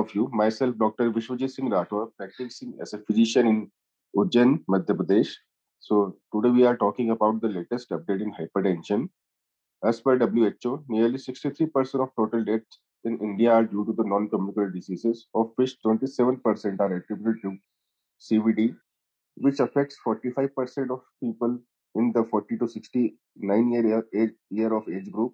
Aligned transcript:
of 0.00 0.14
you. 0.14 0.28
Myself, 0.32 0.76
Dr. 0.78 1.10
Vishwajeet 1.12 1.50
Singh 1.50 1.70
Rathore, 1.70 2.10
practicing 2.16 2.74
as 2.80 2.92
a 2.94 2.98
physician 2.98 3.46
in 3.46 3.70
Ujjain, 4.16 4.64
Madhya 4.68 4.96
Pradesh. 5.00 5.32
So 5.78 6.16
today 6.34 6.50
we 6.50 6.64
are 6.64 6.76
talking 6.76 7.10
about 7.10 7.40
the 7.40 7.48
latest 7.48 7.90
update 7.90 8.22
in 8.22 8.32
hypertension. 8.34 9.08
As 9.84 10.00
per 10.00 10.18
WHO, 10.18 10.84
nearly 10.88 11.18
63% 11.18 12.02
of 12.02 12.10
total 12.16 12.44
deaths 12.44 12.80
in 13.04 13.18
India 13.20 13.50
are 13.52 13.64
due 13.64 13.84
to 13.86 13.92
the 13.92 14.04
non-communicable 14.04 14.70
diseases, 14.72 15.26
of 15.34 15.52
which 15.56 15.76
27% 15.84 16.80
are 16.80 16.94
attributed 16.96 17.42
to 17.42 17.56
CVD, 18.20 18.76
which 19.36 19.60
affects 19.60 19.96
45% 20.06 20.90
of 20.90 21.00
people 21.22 21.58
in 21.94 22.12
the 22.12 22.24
40 22.24 22.58
to 22.58 22.68
69 22.68 23.72
year, 23.72 24.04
age, 24.14 24.30
year 24.50 24.74
of 24.74 24.88
age 24.88 25.10
group. 25.10 25.32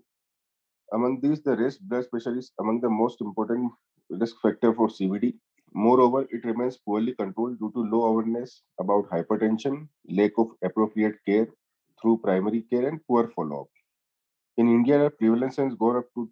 Among 0.93 1.21
these, 1.21 1.43
the 1.43 1.57
raised 1.57 1.81
blood 1.89 2.09
pressure 2.11 2.39
is 2.39 2.53
among 2.61 2.81
the 2.81 2.89
most 2.89 3.21
important 3.21 3.73
risk 4.11 4.37
factor 4.43 4.73
for 4.75 4.89
CVD. 4.89 5.35
Moreover, 5.73 6.27
it 6.31 6.45
remains 6.45 6.77
poorly 6.77 7.13
controlled 7.15 7.59
due 7.59 7.71
to 7.73 7.81
low 7.81 8.05
awareness 8.05 8.63
about 8.81 9.11
hypertension, 9.11 9.89
lack 10.09 10.33
of 10.39 10.49
appropriate 10.63 11.17
care 11.27 11.49
through 12.01 12.19
primary 12.19 12.63
care, 12.63 12.89
and 12.89 13.01
poor 13.07 13.29
follow-up. 13.29 13.69
In 14.57 14.69
India, 14.69 14.99
the 14.99 15.11
prevalence 15.11 15.57
has 15.57 15.75
gone 15.75 15.97
up 15.97 16.07
to 16.15 16.31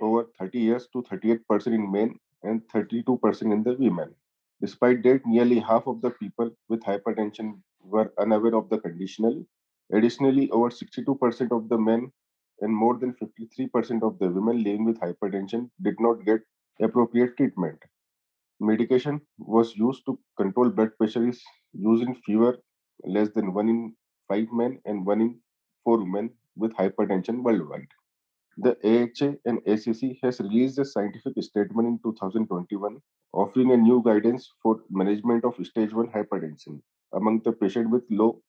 over 0.00 0.28
30 0.38 0.58
years 0.58 0.88
to 0.92 1.02
38% 1.02 1.66
in 1.66 1.90
men 1.90 2.18
and 2.42 2.62
32% 2.68 3.52
in 3.52 3.62
the 3.62 3.74
women. 3.74 4.14
Despite 4.60 5.02
that, 5.02 5.26
nearly 5.26 5.58
half 5.58 5.86
of 5.86 6.00
the 6.00 6.10
people 6.10 6.50
with 6.68 6.82
hypertension 6.82 7.60
were 7.82 8.12
unaware 8.18 8.54
of 8.54 8.68
the 8.70 8.78
conditional. 8.78 9.44
Additionally, 9.92 10.50
over 10.50 10.70
62% 10.70 11.50
of 11.50 11.68
the 11.68 11.78
men 11.78 12.12
and 12.60 12.74
more 12.74 12.96
than 12.96 13.14
53% 13.14 14.02
of 14.02 14.18
the 14.18 14.28
women 14.28 14.62
living 14.62 14.84
with 14.84 15.00
hypertension 15.00 15.70
did 15.82 15.96
not 15.98 16.24
get 16.24 16.40
appropriate 16.82 17.36
treatment. 17.36 17.78
Medication 18.60 19.20
was 19.38 19.76
used 19.76 20.04
to 20.06 20.18
control 20.36 20.70
blood 20.70 20.96
pressure 20.98 21.28
is 21.28 21.42
used 21.72 22.02
in 22.02 22.14
fewer 22.26 22.58
less 23.04 23.30
than 23.30 23.54
1 23.54 23.68
in 23.68 23.94
5 24.28 24.46
men 24.52 24.78
and 24.84 25.06
1 25.06 25.20
in 25.20 25.40
4 25.84 25.98
women 25.98 26.30
with 26.56 26.72
hypertension 26.74 27.42
worldwide. 27.42 27.88
The 28.58 28.76
AHA 28.84 29.36
and 29.46 29.58
ACC 29.66 30.18
has 30.22 30.40
released 30.40 30.78
a 30.78 30.84
scientific 30.84 31.42
statement 31.42 31.88
in 31.88 31.98
2021 32.02 33.00
offering 33.32 33.72
a 33.72 33.76
new 33.76 34.02
guidance 34.04 34.50
for 34.62 34.80
management 34.90 35.44
of 35.44 35.54
stage 35.64 35.92
1 35.92 36.08
hypertension 36.08 36.80
among 37.14 37.40
the 37.44 37.52
patient 37.52 37.90
with 37.90 38.02
low 38.10 38.42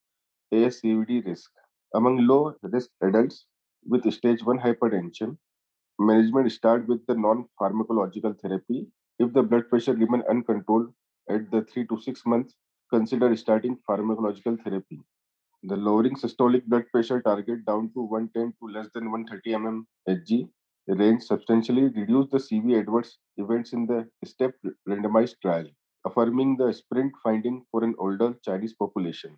ASCVD 0.53 1.25
risk. 1.25 1.51
Among 1.93 2.25
low 2.27 2.55
risk 2.63 2.89
adults 3.01 3.45
with 3.88 4.11
stage 4.13 4.43
1 4.43 4.59
hypertension, 4.59 5.38
management 6.02 6.52
start 6.52 6.88
with 6.88 7.05
the 7.07 7.16
non-pharmacological 7.16 8.39
therapy. 8.41 8.88
If 9.19 9.33
the 9.33 9.44
blood 9.44 9.69
pressure 9.69 9.94
remain 9.94 10.23
uncontrolled 10.30 10.94
at 11.30 11.49
the 11.52 11.61
3 11.63 11.88
to 11.88 11.99
6 12.02 12.25
months, 12.25 12.55
consider 12.91 13.35
starting 13.35 13.77
pharmacological 13.89 14.63
therapy. 14.63 14.99
The 15.63 15.77
lowering 15.77 16.16
systolic 16.16 16.66
blood 16.66 16.85
pressure 16.91 17.22
target 17.22 17.66
down 17.66 17.91
to 17.94 18.02
110 18.02 18.53
to 18.59 18.73
less 18.73 18.89
than 18.95 19.11
130 19.11 19.52
mm 19.52 19.85
Hg 20.09 20.49
range 20.88 21.23
substantially 21.23 21.83
reduced 21.89 22.31
the 22.31 22.38
CV 22.38 22.79
adverse 22.79 23.19
events 23.38 23.72
in 23.72 23.85
the 23.85 24.09
STEP 24.25 24.55
randomized 24.89 25.35
trial, 25.41 25.67
affirming 26.05 26.57
the 26.57 26.73
sprint 26.73 27.13
finding 27.23 27.63
for 27.72 27.83
an 27.83 27.94
older 27.99 28.33
Chinese 28.44 28.73
population. 28.73 29.38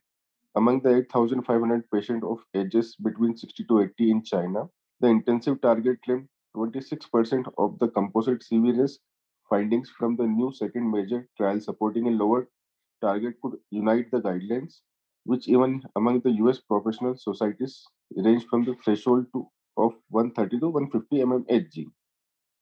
Among 0.56 0.81
the 0.81 0.95
8,500 0.97 1.84
patients 1.91 2.25
of 2.25 2.39
ages 2.56 2.95
between 2.95 3.36
60 3.36 3.66
to 3.66 3.81
80 3.81 4.11
in 4.11 4.23
China, 4.23 4.69
the 5.02 5.08
intensive 5.08 5.59
target 5.61 5.97
claimed 6.06 6.30
26% 6.56 7.52
of 7.58 7.78
the 7.80 7.88
composite 7.90 8.41
CV 8.41 8.78
risk 8.78 9.00
findings 9.50 9.90
from 9.90 10.16
the 10.16 10.25
new 10.25 10.52
second 10.53 10.90
major 10.91 11.28
trial 11.38 11.59
supporting 11.59 12.08
a 12.08 12.12
lower 12.12 12.47
target 13.02 13.36
could 13.41 13.53
unite 13.72 14.09
the 14.12 14.22
guidelines, 14.22 14.81
which 15.25 15.47
even 15.47 15.81
among 15.96 16.22
the 16.22 16.31
US 16.44 16.59
professional 16.59 17.16
societies 17.18 17.84
range 18.16 18.46
from 18.47 18.66
the 18.66 18.75
threshold 18.84 19.25
to, 19.34 19.47
of 19.78 19.94
130 20.09 20.59
to 20.59 20.69
150 20.69 21.18
mm 21.24 21.46
Hg. 21.50 21.86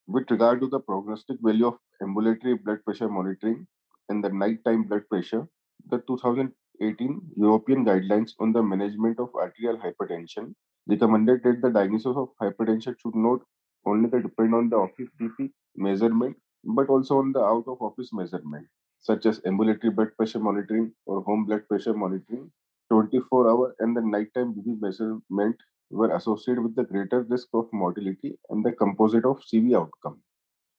With 0.08 0.30
regard 0.32 0.62
to 0.62 0.68
the 0.68 0.80
prognostic 0.80 1.38
value 1.42 1.68
of 1.68 1.78
ambulatory 2.02 2.56
blood 2.56 2.84
pressure 2.86 3.10
monitoring 3.10 3.68
and 4.10 4.24
the 4.24 4.30
nighttime 4.30 4.84
blood 4.84 5.08
pressure, 5.10 5.48
the 5.90 6.00
2018 6.08 7.22
European 7.36 7.86
guidelines 7.86 8.34
on 8.40 8.52
the 8.54 8.62
management 8.62 9.20
of 9.20 9.34
arterial 9.36 9.78
hypertension 9.78 10.54
recommended 10.88 11.44
that 11.44 11.62
the 11.62 11.70
diagnosis 11.70 12.16
of 12.16 12.30
hypertension 12.42 12.96
should 13.00 13.16
not 13.16 13.40
only 13.86 14.10
they 14.10 14.22
depend 14.22 14.54
on 14.56 14.70
the 14.70 14.78
office 14.78 15.10
BP 15.20 15.52
measurement, 15.76 16.38
but 16.64 16.90
also 16.90 17.20
on 17.20 17.32
the 17.32 17.40
out 17.42 17.68
of 17.68 17.82
office 17.82 18.12
measurement, 18.14 18.68
such 19.00 19.26
as 19.26 19.42
ambulatory 19.46 19.92
blood 19.92 20.16
pressure 20.18 20.40
monitoring 20.40 20.94
or 21.06 21.22
home 21.22 21.46
blood 21.46 21.68
pressure 21.68 21.94
monitoring. 21.94 22.52
24 22.90 23.50
hour 23.50 23.76
and 23.80 23.96
the 23.96 24.02
nighttime 24.02 24.54
BP 24.54 24.82
measurement 24.82 25.56
were 25.90 26.16
associated 26.16 26.62
with 26.64 26.76
the 26.76 26.84
greater 26.84 27.22
risk 27.24 27.48
of 27.54 27.68
mortality 27.72 28.38
and 28.50 28.66
the 28.66 28.72
composite 28.72 29.26
of 29.26 29.40
CV 29.42 29.76
outcome. 29.78 30.22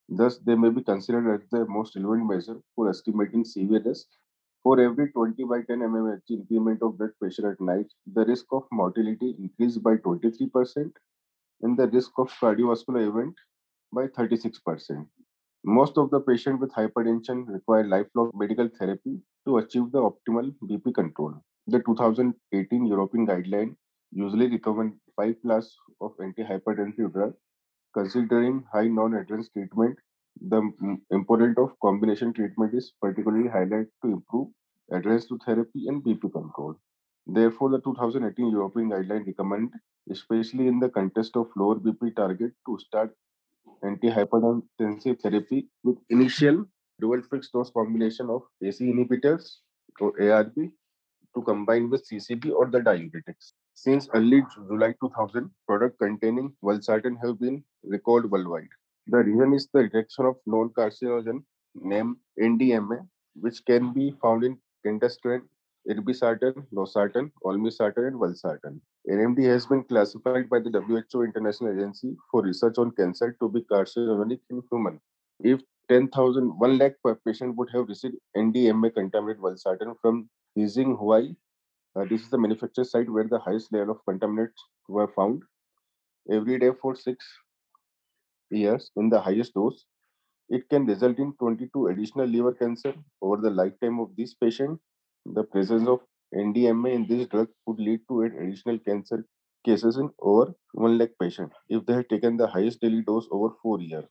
Thus, 0.09 0.39
they 0.39 0.55
may 0.55 0.71
be 0.71 0.83
considered 0.83 1.34
as 1.34 1.49
the 1.51 1.67
most 1.67 1.97
relevant 1.97 2.27
measure 2.29 2.61
for 2.75 2.89
estimating 2.89 3.45
CV 3.45 3.84
risk. 3.84 4.07
For 4.63 4.79
every 4.81 5.11
20 5.11 5.43
by 5.45 5.63
10 5.63 5.81
mmHg 5.81 6.31
increment 6.31 6.83
of 6.83 6.99
blood 6.99 7.11
pressure 7.19 7.51
at 7.51 7.61
night, 7.61 7.87
the 8.07 8.25
risk 8.27 8.47
of 8.53 8.65
mortality 8.71 9.34
increased 9.39 9.83
by 9.83 9.97
23% 9.97 10.93
and 11.62 11.78
the 11.78 11.89
risk 11.89 12.12
of 12.19 12.31
cardiovascular 12.41 13.09
event 13.09 13.34
by 13.93 14.06
36%. 14.09 15.06
Most 15.65 15.97
of 15.97 16.11
the 16.11 16.21
patients 16.21 16.61
with 16.61 16.73
hypertension 16.73 17.47
require 17.49 17.87
lifelong 17.87 18.31
medical 18.34 18.69
therapy 18.78 19.21
to 19.47 19.59
achieve 19.59 19.93
the 19.93 20.01
optimal 20.01 20.53
BP 20.65 20.95
control. 20.95 21.34
The 21.69 21.81
2018 21.81 22.87
European 22.87 23.27
guideline 23.27 23.77
usually 24.11 24.49
recommend 24.49 24.95
five 25.17 25.37
classes 25.43 25.77
of 26.01 26.17
antihypertensive 26.19 27.12
drug. 27.12 27.34
Considering 27.95 28.65
high 28.72 28.89
non-adherence 28.89 29.51
treatment, 29.51 29.99
the 30.41 30.62
importance 31.11 31.59
of 31.59 31.78
combination 31.81 32.33
treatment 32.33 32.75
is 32.75 32.93
particularly 33.01 33.49
highlighted 33.49 33.89
to 34.03 34.12
improve 34.12 34.49
adherence 34.91 35.27
to 35.27 35.39
therapy 35.45 35.87
and 35.89 36.03
BP 36.03 36.33
control. 36.33 36.75
Therefore, 37.27 37.71
the 37.71 37.81
2018 37.81 38.50
European 38.50 38.91
guideline 38.91 39.27
recommend, 39.27 39.72
especially 40.10 40.69
in 40.69 40.78
the 40.78 40.88
context 40.88 41.37
of 41.37 41.49
lower 41.56 41.77
BP 41.77 42.15
target, 42.16 42.53
to 42.66 42.78
start 42.78 43.15
antihypertensive 43.84 45.21
therapy 45.21 45.69
with 45.84 45.99
initial 46.10 46.65
dual 47.00 47.22
fixed 47.22 47.53
dose 47.53 47.71
combination 47.71 48.31
of 48.31 48.43
AC 48.62 48.84
inhibitors 48.84 49.59
or 50.00 50.12
ARB 50.19 50.71
to 51.34 51.43
combine 51.43 51.88
with 51.91 52.06
CCB 52.09 52.53
or 52.53 52.66
the 52.66 52.78
diuretics. 52.81 53.53
Since 53.75 54.09
early 54.15 54.43
July 54.69 54.94
2000, 55.00 55.50
products 55.66 55.97
containing 55.99 56.53
valsartan 56.62 57.16
have 57.25 57.41
been 57.41 57.65
recalled 57.83 58.31
worldwide. 58.31 58.69
The 59.06 59.19
reason 59.19 59.53
is 59.54 59.69
the 59.72 59.83
detection 59.84 60.27
of 60.27 60.37
known 60.47 60.71
carcinogen 60.71 61.43
named 61.75 62.16
NDMA, 62.41 63.06
which 63.34 63.65
can 63.65 63.93
be 63.93 64.15
found 64.22 64.44
in 64.44 64.59
candesartan, 64.87 65.43
irbesartan, 65.88 66.66
losartan, 66.72 67.31
olmesartan, 67.44 68.06
and 68.09 68.16
valsartan. 68.16 68.81
NMD 69.09 69.44
has 69.44 69.66
been 69.66 69.82
classified 69.84 70.48
by 70.48 70.60
the 70.60 70.70
WHO 70.70 71.22
International 71.22 71.72
Agency 71.72 72.16
for 72.31 72.43
Research 72.43 72.78
on 72.78 72.93
Cancer 72.93 73.37
to 73.41 73.48
be 73.48 73.62
carcinogenic 73.62 74.41
in 74.50 74.62
human. 74.71 75.00
If 75.41 75.60
10,000, 75.88 76.59
1 76.59 76.78
lakh 76.78 76.94
per 77.04 77.16
patient 77.26 77.56
would 77.56 77.69
have 77.75 77.88
received 77.88 78.16
NDMA 78.37 78.94
contaminated 78.94 79.42
valsartan 79.42 79.97
from 80.00 80.28
Beijing, 80.56 80.97
Huahai, 80.98 81.34
uh, 81.97 82.04
this 82.04 82.22
is 82.22 82.30
the 82.30 82.39
manufacturer 82.39 82.84
site 82.84 83.10
where 83.10 83.24
the 83.24 83.39
highest 83.39 83.72
level 83.72 83.95
of 83.95 84.04
contaminants 84.09 84.62
were 84.89 85.09
found. 85.09 85.42
Every 86.30 86.59
day 86.59 86.71
for 86.80 86.95
six 86.95 87.27
years 88.51 88.91
in 88.97 89.10
the 89.10 89.21
highest 89.21 89.54
dose, 89.54 89.84
it 90.48 90.68
can 90.68 90.86
result 90.86 91.18
in 91.18 91.33
22 91.39 91.89
additional 91.89 92.27
liver 92.27 92.53
cancer 92.53 92.95
over 93.21 93.36
the 93.36 93.51
lifetime 93.51 93.98
of 94.01 94.10
this 94.16 94.34
patient. 94.34 94.78
The 95.27 95.42
presence 95.42 95.89
of 95.89 96.01
NDMA 96.33 96.92
in 96.92 97.07
this 97.09 97.27
drug 97.27 97.48
could 97.66 97.80
lead 97.80 98.01
to 98.09 98.22
additional 98.22 98.78
cancer 98.78 99.27
cases 99.65 99.97
in 99.97 100.10
over 100.21 100.54
1 100.74 100.97
lakh 100.98 101.10
patients 101.21 101.57
if 101.69 101.84
they 101.86 101.95
had 101.95 102.09
taken 102.09 102.36
the 102.36 102.47
highest 102.47 102.80
daily 102.80 103.03
dose 103.03 103.27
over 103.33 103.54
4 103.63 103.80
years. 103.80 104.04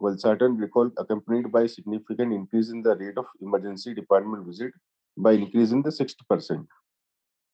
Valsartan 0.00 0.58
recall 0.60 0.90
accompanied 0.98 1.50
by 1.50 1.66
significant 1.66 2.32
increase 2.32 2.70
in 2.70 2.82
the 2.82 2.96
rate 2.96 3.18
of 3.18 3.26
emergency 3.40 3.94
department 3.94 4.46
visit 4.46 4.72
by 5.16 5.32
increasing 5.32 5.82
the 5.82 5.90
60%. 5.90 6.66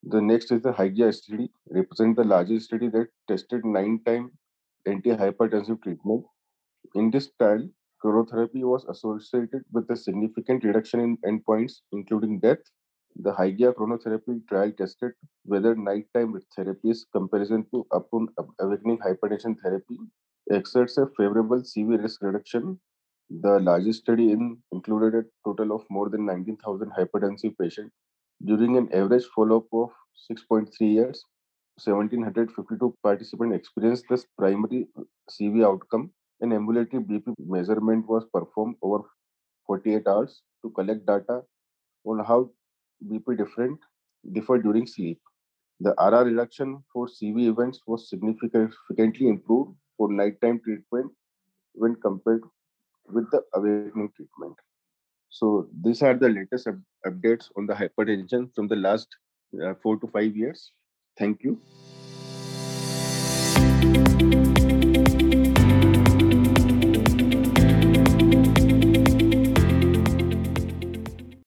The 0.04 0.20
next 0.20 0.52
is 0.52 0.62
the 0.62 0.72
Hygia 0.72 1.12
study, 1.12 1.50
represent 1.70 2.16
the 2.16 2.24
largest 2.24 2.66
study 2.66 2.88
that 2.90 3.08
tested 3.28 3.64
nine 3.64 4.00
time 4.04 4.32
antihypertensive 4.86 5.82
treatment. 5.82 6.24
In 6.94 7.10
this 7.10 7.30
trial, 7.40 7.68
chronotherapy 8.04 8.64
was 8.64 8.84
associated 8.86 9.64
with 9.72 9.90
a 9.90 9.96
significant 9.96 10.64
reduction 10.64 11.00
in 11.00 11.18
endpoints, 11.18 11.80
including 11.92 12.40
death. 12.40 12.58
The 13.16 13.32
Hygia 13.32 13.72
chronotherapy 13.72 14.46
trial 14.48 14.70
tested 14.72 15.12
whether 15.44 15.74
nighttime 15.74 16.38
therapies 16.56 17.06
comparison 17.10 17.66
to 17.72 17.86
upon 17.90 18.28
awakening 18.60 18.98
hypertension 18.98 19.58
therapy 19.62 19.98
exerts 20.50 20.98
a 20.98 21.06
favorable 21.16 21.62
CV 21.62 22.02
risk 22.02 22.22
reduction 22.22 22.78
The 23.30 23.60
largest 23.60 24.02
study 24.02 24.32
in 24.32 24.62
included 24.72 25.14
a 25.14 25.24
total 25.44 25.74
of 25.76 25.84
more 25.90 26.08
than 26.10 26.26
19,000 26.26 26.92
hypertensive 26.92 27.58
patients 27.58 27.92
during 28.44 28.76
an 28.76 28.92
average 28.94 29.26
follow-up 29.34 29.66
of 29.72 29.90
6.3 30.30 30.68
years. 30.80 31.24
1,752 31.84 32.96
participants 33.02 33.56
experienced 33.56 34.06
this 34.08 34.26
primary 34.38 34.88
CV 35.30 35.64
outcome. 35.64 36.12
An 36.40 36.52
ambulatory 36.52 37.02
BP 37.04 37.34
measurement 37.38 38.06
was 38.08 38.24
performed 38.32 38.76
over 38.82 39.04
48 39.66 40.06
hours 40.06 40.42
to 40.62 40.70
collect 40.70 41.06
data 41.06 41.42
on 42.04 42.24
how 42.24 42.50
BP 43.10 43.36
different 43.36 43.78
differ 44.32 44.58
during 44.58 44.86
sleep. 44.86 45.20
The 45.80 45.94
RR 45.98 46.24
reduction 46.26 46.82
for 46.92 47.08
CV 47.08 47.48
events 47.48 47.80
was 47.86 48.08
significantly 48.08 49.28
improved 49.28 49.72
for 49.96 50.12
nighttime 50.12 50.60
treatment 50.64 51.10
when 51.74 51.96
compared 51.96 52.42
with 53.08 53.30
the 53.30 53.42
awakening 53.54 53.98
treatment. 54.16 54.56
So 55.16 55.68
these 55.82 56.02
are 56.02 56.14
the 56.14 56.28
latest 56.28 56.68
up- 56.68 56.86
updates 57.06 57.50
on 57.56 57.66
the 57.66 57.74
hypertension 57.74 58.54
from 58.54 58.68
the 58.68 58.76
last 58.76 59.08
uh, 59.62 59.74
four 59.82 59.98
to 59.98 60.06
five 60.08 60.36
years. 60.36 60.72
Thank 61.18 61.42
you. 61.42 61.60